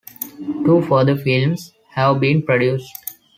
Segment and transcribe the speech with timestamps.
[0.65, 2.91] Two further films have been produced.